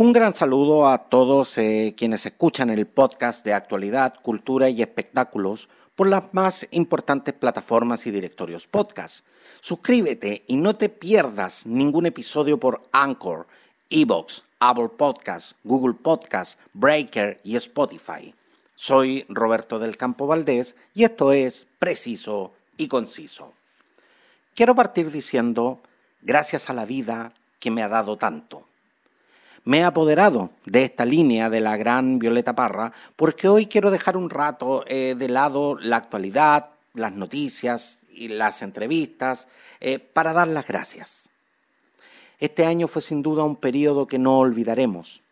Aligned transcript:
Un 0.00 0.12
gran 0.12 0.32
saludo 0.32 0.88
a 0.88 1.08
todos 1.08 1.58
eh, 1.58 1.92
quienes 1.96 2.24
escuchan 2.24 2.70
el 2.70 2.86
podcast 2.86 3.44
de 3.44 3.52
actualidad, 3.52 4.14
cultura 4.22 4.68
y 4.68 4.80
espectáculos 4.80 5.68
por 5.96 6.06
las 6.06 6.32
más 6.32 6.68
importantes 6.70 7.34
plataformas 7.34 8.06
y 8.06 8.12
directorios 8.12 8.68
podcast. 8.68 9.24
Suscríbete 9.60 10.44
y 10.46 10.54
no 10.54 10.76
te 10.76 10.88
pierdas 10.88 11.66
ningún 11.66 12.06
episodio 12.06 12.60
por 12.60 12.82
Anchor, 12.92 13.48
Evox, 13.90 14.44
Apple 14.60 14.90
Podcast, 14.96 15.54
Google 15.64 15.94
Podcast, 15.94 16.60
Breaker 16.74 17.40
y 17.42 17.56
Spotify. 17.56 18.32
Soy 18.76 19.26
Roberto 19.28 19.80
del 19.80 19.96
Campo 19.96 20.28
Valdés 20.28 20.76
y 20.94 21.02
esto 21.02 21.32
es 21.32 21.66
Preciso 21.80 22.52
y 22.76 22.86
Conciso. 22.86 23.52
Quiero 24.54 24.76
partir 24.76 25.10
diciendo 25.10 25.80
gracias 26.22 26.70
a 26.70 26.72
la 26.72 26.86
vida 26.86 27.32
que 27.58 27.72
me 27.72 27.82
ha 27.82 27.88
dado 27.88 28.16
tanto 28.16 28.67
me 29.64 29.78
he 29.78 29.82
apoderado 29.84 30.50
de 30.64 30.84
esta 30.84 31.04
línea 31.04 31.50
de 31.50 31.60
la 31.60 31.76
gran 31.76 32.18
Violeta 32.18 32.54
Parra 32.54 32.92
porque 33.16 33.48
hoy 33.48 33.66
quiero 33.66 33.90
dejar 33.90 34.16
un 34.16 34.30
rato 34.30 34.84
eh, 34.86 35.14
de 35.18 35.28
lado 35.28 35.78
la 35.80 35.96
actualidad, 35.96 36.70
las 36.94 37.12
noticias 37.12 37.98
y 38.12 38.28
las 38.28 38.62
entrevistas 38.62 39.48
eh, 39.80 39.98
para 39.98 40.32
dar 40.32 40.48
las 40.48 40.66
gracias. 40.66 41.30
Este 42.40 42.64
año 42.64 42.88
fue 42.88 43.02
sin 43.02 43.22
duda 43.22 43.44
un 43.44 43.56
periodo 43.56 44.06
que 44.06 44.18
no 44.18 44.38
olvidaremos. 44.38 45.22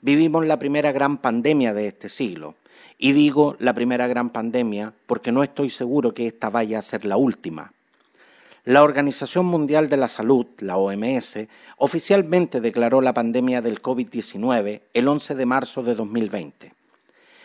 Vivimos 0.00 0.46
la 0.46 0.58
primera 0.58 0.92
gran 0.92 1.18
pandemia 1.18 1.74
de 1.74 1.88
este 1.88 2.08
siglo. 2.08 2.54
Y 2.98 3.12
digo 3.12 3.56
la 3.58 3.72
primera 3.72 4.06
gran 4.08 4.30
pandemia 4.30 4.92
porque 5.06 5.32
no 5.32 5.42
estoy 5.42 5.70
seguro 5.70 6.12
que 6.12 6.26
esta 6.26 6.50
vaya 6.50 6.78
a 6.78 6.82
ser 6.82 7.04
la 7.04 7.16
última. 7.16 7.72
La 8.64 8.82
Organización 8.82 9.46
Mundial 9.46 9.88
de 9.88 9.96
la 9.96 10.08
Salud, 10.08 10.46
la 10.58 10.76
OMS, 10.76 11.38
oficialmente 11.78 12.60
declaró 12.60 13.00
la 13.00 13.14
pandemia 13.14 13.62
del 13.62 13.80
COVID-19 13.80 14.82
el 14.92 15.08
11 15.08 15.34
de 15.34 15.46
marzo 15.46 15.82
de 15.82 15.94
2020. 15.94 16.74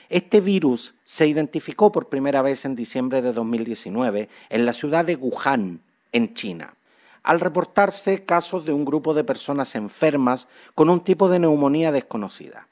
Este 0.10 0.42
virus 0.42 0.94
se 1.06 1.26
identificó 1.26 1.90
por 1.90 2.10
primera 2.10 2.42
vez 2.42 2.66
en 2.66 2.76
diciembre 2.76 3.22
de 3.22 3.32
2019 3.32 4.28
en 4.50 4.66
la 4.66 4.74
ciudad 4.74 5.06
de 5.06 5.16
Wuhan, 5.16 5.80
en 6.12 6.34
China, 6.34 6.74
al 7.24 7.40
reportarse 7.40 8.26
casos 8.26 8.66
de 8.66 8.74
un 8.74 8.84
grupo 8.84 9.14
de 9.14 9.24
personas 9.24 9.74
enfermas 9.76 10.50
con 10.76 10.90
un 10.90 11.00
tipo 11.00 11.30
de 11.30 11.40
neumonía 11.40 11.94
desconocida. 11.94 12.68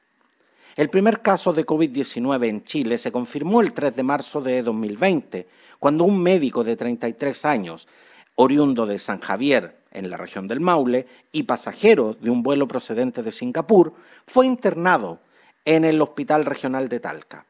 El 0.75 0.89
primer 0.89 1.21
caso 1.21 1.53
de 1.53 1.65
COVID-19 1.65 2.47
en 2.49 2.65
Chile 2.65 2.97
se 2.97 3.11
confirmó 3.11 3.61
el 3.61 3.71
3 3.71 3.95
de 3.95 4.03
marzo 4.03 4.41
de 4.41 4.61
2020, 4.63 5.47
cuando 5.79 6.03
un 6.03 6.21
médico 6.21 6.65
de 6.65 6.75
33 6.75 7.45
años 7.45 7.87
oriundo 8.35 8.85
de 8.85 8.99
San 8.99 9.19
Javier, 9.19 9.77
en 9.91 10.09
la 10.09 10.17
región 10.17 10.47
del 10.47 10.59
Maule, 10.59 11.07
y 11.31 11.43
pasajero 11.43 12.15
de 12.19 12.29
un 12.29 12.43
vuelo 12.43 12.67
procedente 12.67 13.23
de 13.23 13.31
Singapur, 13.31 13.93
fue 14.25 14.45
internado 14.45 15.19
en 15.65 15.85
el 15.85 16.01
Hospital 16.01 16.45
Regional 16.45 16.89
de 16.89 16.99
Talca. 16.99 17.45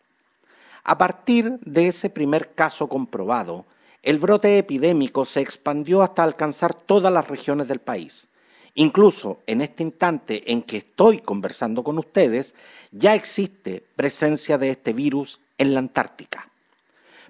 A 0.84 0.98
partir 0.98 1.59
de 1.62 1.88
ese 1.88 2.09
primer 2.09 2.53
caso 2.53 2.90
comprobado, 2.90 3.66
el 4.02 4.20
brote 4.20 4.58
epidémico 4.58 5.23
se 5.23 5.40
expandió 5.40 6.03
hasta 6.03 6.23
alcanzar 6.23 6.73
todas 6.73 7.12
las 7.12 7.28
regiones 7.28 7.70
del 7.70 7.80
país. 7.80 8.28
Incluso 8.75 9.40
en 9.47 9.62
este 9.62 9.84
instante 9.84 10.52
en 10.52 10.62
que 10.64 10.78
estoy 10.78 11.20
conversando 11.20 11.84
con 11.84 11.97
ustedes, 12.00 12.53
ya 12.92 13.16
existe 13.16 13.84
presencia 13.95 14.58
de 14.58 14.72
este 14.72 14.92
virus 14.92 15.40
en 15.58 15.73
la 15.73 15.80
Antártica. 15.80 16.50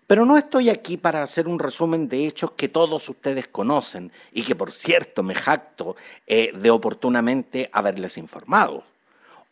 Pero 0.07 0.25
no 0.25 0.37
estoy 0.37 0.69
aquí 0.69 0.97
para 0.97 1.23
hacer 1.23 1.47
un 1.47 1.59
resumen 1.59 2.09
de 2.09 2.27
hechos 2.27 2.51
que 2.51 2.67
todos 2.67 3.07
ustedes 3.07 3.47
conocen 3.47 4.11
y 4.31 4.43
que, 4.43 4.55
por 4.55 4.71
cierto, 4.71 5.23
me 5.23 5.33
jacto 5.33 5.95
eh, 6.27 6.51
de 6.53 6.69
oportunamente 6.69 7.69
haberles 7.71 8.17
informado. 8.17 8.83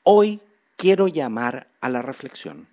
Hoy 0.03 0.41
quiero 0.75 1.07
llamar 1.07 1.67
a 1.79 1.89
la 1.89 2.01
reflexión. 2.01 2.67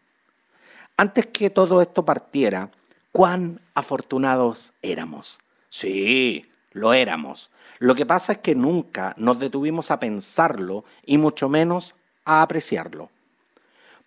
Antes 0.97 1.27
que 1.27 1.51
todo 1.51 1.81
esto 1.81 2.05
partiera, 2.05 2.71
cuán 3.13 3.61
afortunados 3.75 4.73
éramos. 4.83 5.39
Sí, 5.69 6.51
lo 6.73 6.93
éramos. 6.93 7.51
Lo 7.79 7.95
que 7.95 8.07
pasa 8.07 8.33
es 8.33 8.39
que 8.39 8.55
nunca 8.55 9.15
nos 9.17 9.39
detuvimos 9.39 9.91
a 9.91 10.01
pensarlo 10.01 10.85
y 11.05 11.19
mucho 11.19 11.49
menos 11.49 11.95
a 12.25 12.43
apreciarlo. 12.43 13.11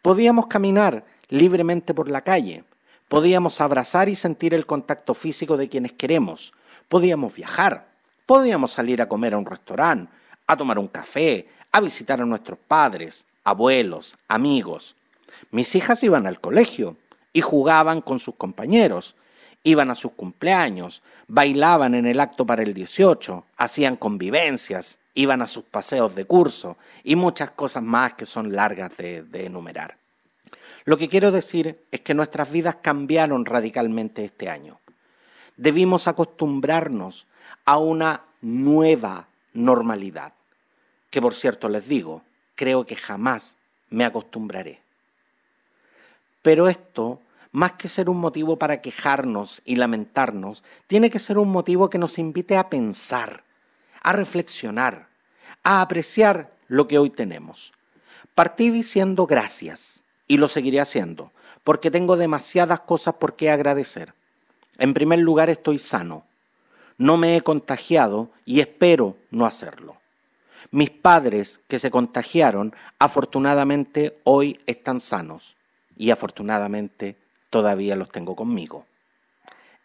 Podíamos 0.01 0.47
caminar 0.47 1.06
libremente 1.29 1.94
por 1.94 2.09
la 2.09 2.22
calle, 2.22 2.66
Podíamos 3.11 3.59
abrazar 3.59 4.07
y 4.07 4.16
sentir 4.16 4.53
el 4.53 4.66
contacto 4.66 5.13
físico 5.13 5.57
de 5.57 5.67
quienes 5.67 5.91
queremos. 5.91 6.53
Podíamos 6.88 7.35
viajar. 7.35 7.89
Podíamos 8.25 8.72
salir 8.72 9.01
a 9.01 9.09
comer 9.09 9.33
a 9.33 9.38
un 9.38 9.45
restaurante, 9.45 10.09
a 10.47 10.55
tomar 10.55 10.79
un 10.79 10.88
café, 10.88 11.49
a 11.73 11.81
visitar 11.81 12.22
a 12.22 12.25
nuestros 12.25 12.57
padres, 12.57 13.25
abuelos, 13.44 14.16
amigos. 14.29 14.95
Mis 15.51 15.75
hijas 15.75 16.01
iban 16.05 16.25
al 16.25 16.39
colegio 16.39 16.95
y 17.33 17.41
jugaban 17.41 17.99
con 17.99 18.17
sus 18.17 18.35
compañeros. 18.35 19.17
Iban 19.63 19.89
a 19.89 19.95
sus 19.95 20.13
cumpleaños, 20.13 21.01
bailaban 21.28 21.95
en 21.95 22.05
el 22.05 22.17
acto 22.17 22.45
para 22.45 22.63
el 22.63 22.73
18, 22.73 23.43
hacían 23.57 23.97
convivencias, 23.97 24.99
iban 25.16 25.41
a 25.41 25.47
sus 25.47 25.66
paseos 25.66 26.16
de 26.16 26.23
curso 26.23 26.78
y 27.03 27.17
muchas 27.17 27.51
cosas 27.51 27.83
más 27.83 28.13
que 28.13 28.25
son 28.25 28.55
largas 28.55 28.95
de, 28.95 29.23
de 29.23 29.47
enumerar. 29.47 30.00
Lo 30.86 30.97
que 30.97 31.09
quiero 31.09 31.31
decir 31.31 31.84
es 31.92 32.02
que 32.02 32.14
nuestras 32.14 32.52
vidas 32.52 32.78
cambiaron 32.81 33.46
radicalmente 33.46 34.25
este 34.25 34.50
año. 34.50 34.80
Debimos 35.58 36.08
acostumbrarnos 36.08 37.28
a 37.66 37.78
una 37.78 38.24
nueva 38.42 39.28
normalidad, 39.53 40.34
que 41.12 41.22
por 41.22 41.34
cierto 41.34 41.70
les 41.70 41.88
digo, 41.88 42.24
creo 42.56 42.86
que 42.86 42.96
jamás 42.96 43.58
me 43.90 44.06
acostumbraré. 44.06 44.80
Pero 46.41 46.68
esto, 46.68 47.22
más 47.52 47.74
que 47.74 47.88
ser 47.88 48.09
un 48.09 48.18
motivo 48.18 48.58
para 48.58 48.81
quejarnos 48.81 49.62
y 49.66 49.75
lamentarnos, 49.75 50.64
tiene 50.88 51.12
que 51.12 51.20
ser 51.20 51.38
un 51.38 51.52
motivo 51.52 51.90
que 51.90 52.00
nos 52.00 52.18
invite 52.18 52.58
a 52.58 52.70
pensar, 52.70 53.44
a 54.02 54.14
reflexionar, 54.14 55.09
a 55.64 55.81
apreciar 55.81 56.52
lo 56.68 56.88
que 56.88 56.97
hoy 56.97 57.12
tenemos. 57.12 57.74
Partí 58.34 58.72
diciendo 58.72 59.28
gracias 59.28 60.00
y 60.31 60.38
lo 60.38 60.47
seguiré 60.47 60.80
haciendo, 60.80 61.34
porque 61.66 61.92
tengo 61.92 62.16
demasiadas 62.16 62.80
cosas 62.80 63.16
por 63.16 63.36
qué 63.36 63.50
agradecer. 63.50 64.14
En 64.78 64.94
primer 64.94 65.19
lugar, 65.19 65.50
estoy 65.50 65.78
sano. 65.78 66.24
No 66.97 67.18
me 67.18 67.36
he 67.36 67.42
contagiado 67.42 68.31
y 68.46 68.62
espero 68.62 69.18
no 69.30 69.46
hacerlo. 69.46 69.97
Mis 70.72 70.90
padres 70.90 71.59
que 71.68 71.80
se 71.80 71.91
contagiaron, 71.91 72.74
afortunadamente 72.97 74.22
hoy 74.24 74.62
están 74.68 75.02
sanos 75.02 75.58
y 75.97 76.12
afortunadamente 76.12 77.18
todavía 77.50 77.97
los 77.97 78.09
tengo 78.09 78.34
conmigo. 78.34 78.86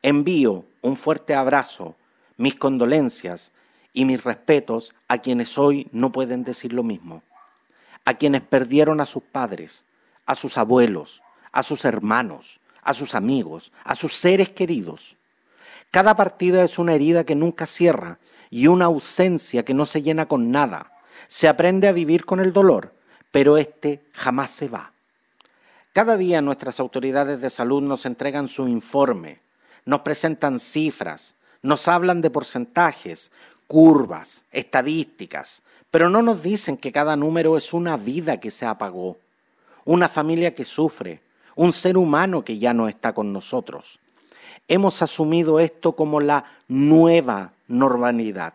Envío 0.01 0.65
un 0.81 0.95
fuerte 0.95 1.35
abrazo, 1.35 1.97
mis 2.37 2.55
condolencias 2.55 3.51
y 3.93 4.05
mis 4.05 4.23
respetos 4.23 4.95
a 5.09 5.19
quienes 5.19 5.59
hoy 5.59 5.89
no 5.91 6.13
pueden 6.13 6.45
decir 6.45 6.73
lo 6.73 6.85
mismo, 6.85 7.25
a 8.05 8.15
quienes 8.15 8.43
perdieron 8.43 9.01
a 9.01 9.07
sus 9.07 9.25
padres, 9.25 9.85
a 10.27 10.35
sus 10.35 10.59
abuelos, 10.59 11.23
a 11.53 11.63
sus 11.63 11.85
hermanos, 11.85 12.61
a 12.83 12.93
sus 12.93 13.15
amigos, 13.15 13.73
a 13.85 13.95
sus 13.95 14.15
seres 14.15 14.51
queridos. 14.51 15.17
Cada 15.91 16.15
partida 16.15 16.63
es 16.63 16.79
una 16.79 16.95
herida 16.95 17.25
que 17.25 17.35
nunca 17.35 17.67
cierra 17.67 18.19
y 18.51 18.67
una 18.67 18.85
ausencia 18.87 19.65
que 19.65 19.75
no 19.75 19.87
se 19.87 20.03
llena 20.03 20.27
con 20.27 20.51
nada. 20.51 20.93
Se 21.27 21.49
aprende 21.49 21.89
a 21.89 21.93
vivir 21.93 22.25
con 22.25 22.41
el 22.41 22.53
dolor, 22.53 22.95
pero 23.31 23.57
este 23.57 24.05
jamás 24.13 24.51
se 24.51 24.69
va. 24.69 24.93
Cada 25.93 26.17
día 26.17 26.43
nuestras 26.43 26.79
autoridades 26.79 27.41
de 27.41 27.49
salud 27.49 27.83
nos 27.83 28.05
entregan 28.05 28.49
su 28.49 28.69
informe, 28.69 29.41
nos 29.87 30.01
presentan 30.01 30.61
cifras, 30.61 31.37
nos 31.63 31.89
hablan 31.89 32.21
de 32.21 32.31
porcentajes, 32.31 33.33
curvas, 33.67 34.45
estadísticas, 34.53 35.63
pero 35.91 36.11
no 36.11 36.21
nos 36.21 36.43
dicen 36.43 36.77
que 36.77 36.93
cada 36.93 37.17
número 37.17 37.57
es 37.57 37.73
una 37.73 37.97
vida 37.97 38.39
que 38.39 38.51
se 38.51 38.67
apagó 38.67 39.17
una 39.87 40.09
familia 40.09 40.55
que 40.55 40.65
sufre, 40.65 41.21
un 41.55 41.73
ser 41.73 41.97
humano 41.97 42.45
que 42.45 42.59
ya 42.59 42.75
no 42.75 42.89
está 42.89 43.15
con 43.15 43.33
nosotros. 43.33 43.99
Hemos 44.69 45.01
asumido 45.01 45.59
esto 45.59 45.93
como 45.93 46.21
la 46.21 46.45
nueva 46.69 47.53
normalidad 47.69 48.55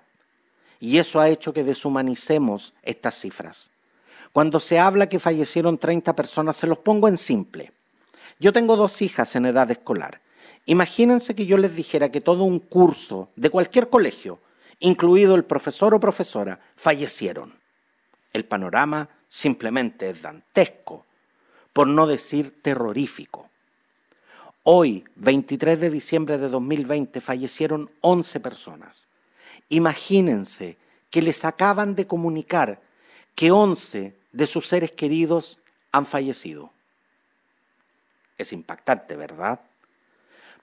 y 0.79 0.97
eso 0.97 1.19
ha 1.19 1.29
hecho 1.29 1.53
que 1.53 1.63
deshumanicemos 1.63 2.73
estas 2.83 3.15
cifras. 3.15 3.71
Cuando 4.33 4.59
se 4.59 4.77
habla 4.77 5.07
que 5.07 5.19
fallecieron 5.19 5.77
30 5.77 6.15
personas, 6.15 6.55
se 6.57 6.67
los 6.67 6.77
pongo 6.77 7.07
en 7.07 7.17
simple. 7.17 7.71
Yo 8.39 8.51
tengo 8.51 8.75
dos 8.75 9.01
hijas 9.01 9.35
en 9.35 9.45
edad 9.45 9.71
escolar. 9.71 10.21
Imagínense 10.65 11.33
que 11.33 11.45
yo 11.45 11.57
les 11.57 11.75
dijera 11.75 12.11
que 12.11 12.21
todo 12.21 12.43
un 12.43 12.59
curso 12.59 13.29
de 13.35 13.49
cualquier 13.49 13.89
colegio, 13.89 14.39
incluido 14.79 15.35
el 15.35 15.45
profesor 15.45 15.93
o 15.93 15.99
profesora, 15.99 16.59
fallecieron. 16.75 17.53
El 18.33 18.45
panorama 18.45 19.09
simplemente 19.27 20.09
es 20.09 20.21
dantesco 20.21 21.05
por 21.73 21.87
no 21.87 22.07
decir 22.07 22.61
terrorífico. 22.61 23.49
Hoy, 24.63 25.03
23 25.15 25.79
de 25.79 25.89
diciembre 25.89 26.37
de 26.37 26.49
2020, 26.49 27.19
fallecieron 27.21 27.89
11 28.01 28.39
personas. 28.39 29.07
Imagínense 29.69 30.77
que 31.09 31.21
les 31.21 31.43
acaban 31.45 31.95
de 31.95 32.05
comunicar 32.05 32.81
que 33.35 33.51
11 33.51 34.15
de 34.31 34.45
sus 34.45 34.67
seres 34.67 34.91
queridos 34.91 35.59
han 35.91 36.05
fallecido. 36.05 36.71
Es 38.37 38.53
impactante, 38.53 39.15
¿verdad? 39.15 39.61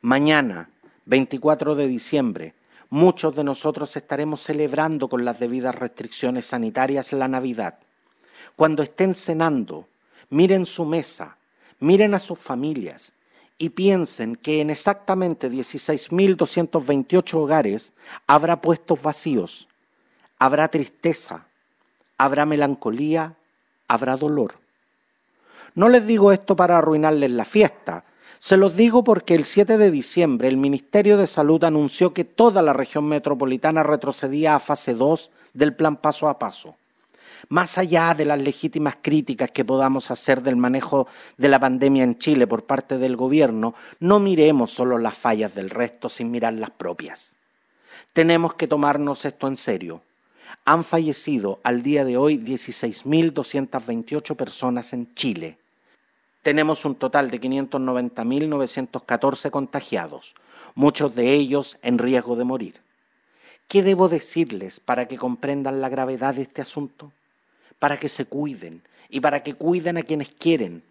Mañana, 0.01 0.71
24 1.07 1.75
de 1.75 1.89
diciembre, 1.89 2.55
muchos 2.91 3.35
de 3.35 3.45
nosotros 3.45 3.97
estaremos 3.97 4.43
celebrando 4.43 5.09
con 5.09 5.25
las 5.25 5.41
debidas 5.41 5.75
restricciones 5.75 6.47
sanitarias 6.47 7.13
la 7.13 7.29
Navidad. 7.29 7.79
Cuando 8.57 8.83
estén 8.83 9.15
cenando, 9.15 9.89
miren 10.31 10.67
su 10.67 10.85
mesa, 10.85 11.37
miren 11.81 12.15
a 12.15 12.19
sus 12.19 12.39
familias 12.39 13.13
y 13.59 13.71
piensen 13.71 14.37
que 14.37 14.61
en 14.61 14.71
exactamente 14.71 15.51
16.228 15.51 17.35
hogares 17.35 17.93
habrá 18.27 18.61
puestos 18.61 19.03
vacíos, 19.03 19.69
habrá 20.39 20.69
tristeza, 20.69 21.47
habrá 22.17 22.47
melancolía, 22.47 23.35
habrá 23.89 24.17
dolor. 24.17 24.59
No 25.75 25.89
les 25.89 26.07
digo 26.07 26.33
esto 26.33 26.57
para 26.57 26.79
arruinarles 26.79 27.31
la 27.33 27.45
fiesta, 27.45 28.05
se 28.39 28.57
los 28.57 28.77
digo 28.77 29.03
porque 29.03 29.35
el 29.35 29.45
7 29.45 29.79
de 29.79 29.91
diciembre 29.91 30.47
el 30.47 30.57
Ministerio 30.57 31.17
de 31.17 31.27
Salud 31.27 31.63
anunció 31.65 32.15
que 32.15 32.25
toda 32.25 32.63
la 32.63 32.73
región 32.73 33.09
metropolitana 33.09 33.83
retrocedía 33.83 34.55
a 34.55 34.61
fase 34.61 34.95
2 34.95 35.33
del 35.55 35.75
plan 35.75 35.97
paso 35.97 36.29
a 36.29 36.39
paso. 36.39 36.77
Más 37.49 37.79
allá 37.79 38.15
de 38.15 38.25
las 38.25 38.41
legítimas 38.41 38.97
críticas 39.01 39.51
que 39.51 39.65
podamos 39.65 40.11
hacer 40.11 40.43
del 40.43 40.57
manejo 40.57 41.07
de 41.37 41.49
la 41.49 41.59
pandemia 41.59 42.05
en 42.05 42.19
Chile 42.19 42.47
por 42.47 42.65
parte 42.65 42.99
del 42.99 43.17
gobierno, 43.17 43.75
no 44.01 44.21
miremos 44.21 44.73
solo 44.73 44.99
las 44.99 45.17
fallas 45.17 45.55
del 45.55 45.71
resto 45.71 46.09
sin 46.09 46.31
mirar 46.31 46.55
las 46.55 46.71
propias. 46.71 47.37
Tenemos 48.13 48.55
que 48.55 48.67
tomarnos 48.67 49.25
esto 49.25 49.49
en 49.49 49.57
serio. 49.57 50.03
Han 50.65 50.85
fallecido 50.85 51.61
al 51.63 51.83
día 51.83 52.05
de 52.05 52.17
hoy 52.17 52.39
16.228 52.39 54.37
personas 54.37 54.93
en 54.93 55.15
Chile 55.15 55.59
tenemos 56.49 56.87
un 56.87 56.95
total 56.95 57.31
de 57.31 57.43
590.914 57.43 59.51
contagiados, 59.51 60.35
muchos 60.75 61.15
de 61.15 61.35
ellos 61.35 61.77
en 61.83 61.99
riesgo 61.99 62.37
de 62.37 62.45
morir. 62.45 62.81
¿Qué 63.67 63.83
debo 63.83 64.09
decirles 64.09 64.81
para 64.81 65.07
que 65.09 65.19
comprendan 65.19 65.83
la 65.83 65.91
gravedad 65.91 66.35
de 66.35 66.41
este 66.43 66.63
asunto? 66.63 67.13
Para 67.79 67.99
que 67.99 68.09
se 68.09 68.25
cuiden 68.25 68.83
y 69.09 69.21
para 69.21 69.43
que 69.43 69.55
cuiden 69.55 69.97
a 69.99 70.03
quienes 70.03 70.31
quieren 70.31 70.83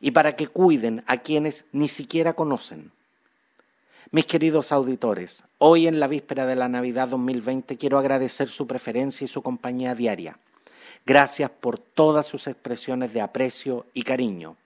y 0.00 0.10
para 0.10 0.36
que 0.36 0.48
cuiden 0.48 1.04
a 1.06 1.18
quienes 1.18 1.64
ni 1.72 1.88
siquiera 1.88 2.32
conocen. 2.32 2.90
Mis 4.10 4.26
queridos 4.26 4.72
auditores, 4.72 5.44
hoy 5.58 5.86
en 5.86 5.98
la 5.98 6.06
víspera 6.06 6.44
de 6.44 6.56
la 6.56 6.68
Navidad 6.68 7.08
2020 7.08 7.78
quiero 7.78 7.98
agradecer 7.98 8.48
su 8.48 8.66
preferencia 8.66 9.24
y 9.24 9.28
su 9.28 9.42
compañía 9.42 9.94
diaria. 9.94 10.38
Gracias 11.06 11.50
por 11.50 11.78
todas 11.78 12.26
sus 12.26 12.46
expresiones 12.46 13.12
de 13.14 13.22
aprecio 13.22 13.86
y 13.94 14.02
cariño. 14.02 14.56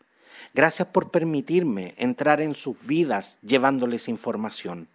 Gracias 0.52 0.88
por 0.88 1.10
permitirme 1.10 1.94
entrar 1.96 2.40
en 2.40 2.54
sus 2.54 2.84
vidas 2.86 3.38
llevándoles 3.42 4.08
información. 4.08 4.88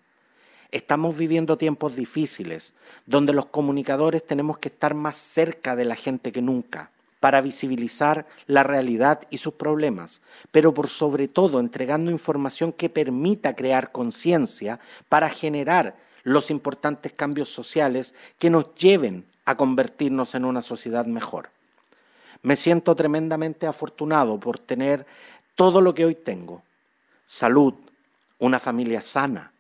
Estamos 0.72 1.18
viviendo 1.18 1.58
tiempos 1.58 1.96
difíciles, 1.96 2.74
donde 3.06 3.34
los 3.34 3.48
comunicadores 3.48 4.26
tenemos 4.26 4.58
que 4.58 4.70
estar 4.70 4.94
más 4.94 5.18
cerca 5.18 5.76
de 5.76 5.84
la 5.84 5.96
gente 5.96 6.32
que 6.32 6.42
nunca 6.42 6.92
para 7.20 7.42
visibilizar 7.42 8.26
la 8.48 8.64
realidad 8.64 9.22
y 9.30 9.38
sus 9.38 9.54
problemas, 9.54 10.22
pero 10.52 10.74
por 10.74 10.88
sobre 10.88 11.28
todo 11.28 11.60
entregando 11.60 12.10
información 12.10 12.74
que 12.74 12.90
permita 12.90 13.56
crear 13.56 13.92
conciencia 13.92 14.80
para 15.08 15.30
generar 15.30 15.96
los 16.24 16.50
importantes 16.50 17.12
cambios 17.12 17.50
sociales 17.50 18.16
que 18.40 18.50
nos 18.50 18.74
lleven 18.76 19.26
a 19.46 19.56
convertirnos 19.56 20.36
en 20.36 20.46
una 20.46 20.62
sociedad 20.62 21.06
mejor. 21.06 21.50
Me 22.42 22.56
siento 22.56 22.96
tremendamente 22.96 23.68
afortunado 23.68 24.40
por 24.40 24.58
tener 24.58 25.06
todo 25.54 25.80
lo 25.80 25.94
que 25.94 26.06
hoy 26.06 26.16
tengo, 26.16 26.64
salud, 27.24 27.76
una 28.40 28.60
familia 28.60 29.02
sana, 29.04 29.52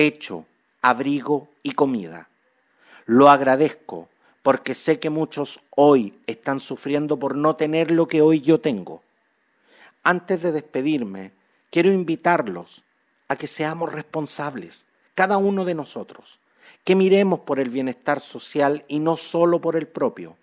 techo, 0.00 0.46
abrigo 0.80 1.50
y 1.62 1.72
comida. 1.72 2.30
Lo 3.04 3.28
agradezco 3.28 4.08
porque 4.42 4.74
sé 4.74 4.98
que 4.98 5.10
muchos 5.10 5.60
hoy 5.76 6.18
están 6.26 6.58
sufriendo 6.58 7.18
por 7.18 7.36
no 7.36 7.54
tener 7.56 7.90
lo 7.90 8.08
que 8.08 8.22
hoy 8.22 8.40
yo 8.40 8.62
tengo. 8.62 9.02
Antes 10.02 10.40
de 10.40 10.52
despedirme, 10.52 11.32
quiero 11.68 11.92
invitarlos 11.92 12.82
a 13.28 13.36
que 13.36 13.46
seamos 13.46 13.92
responsables, 13.92 14.86
cada 15.14 15.36
uno 15.36 15.66
de 15.66 15.74
nosotros, 15.74 16.40
que 16.82 16.94
miremos 16.94 17.40
por 17.40 17.60
el 17.60 17.68
bienestar 17.68 18.20
social 18.20 18.86
y 18.88 19.00
no 19.00 19.18
solo 19.18 19.60
por 19.60 19.76
el 19.76 19.86
propio. 19.86 20.38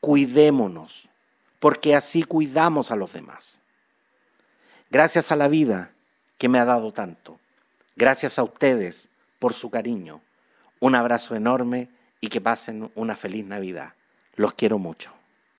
Cuidémonos, 0.00 1.08
porque 1.58 1.96
así 1.96 2.22
cuidamos 2.22 2.92
a 2.92 2.96
los 2.96 3.12
demás. 3.12 3.60
Gracias 4.88 5.32
a 5.32 5.36
la 5.36 5.48
vida 5.48 5.90
que 6.38 6.48
me 6.48 6.60
ha 6.60 6.64
dado 6.64 6.92
tanto. 6.92 7.40
Gracias 7.98 8.38
a 8.38 8.44
ustedes 8.44 9.08
por 9.40 9.54
su 9.54 9.70
cariño. 9.70 10.20
Un 10.78 10.94
abrazo 10.94 11.34
enorme 11.34 11.88
y 12.20 12.28
que 12.28 12.40
pasen 12.40 12.92
una 12.94 13.16
feliz 13.16 13.44
Navidad. 13.44 13.94
Los 14.36 14.52
quiero 14.52 14.78
mucho. 14.78 15.17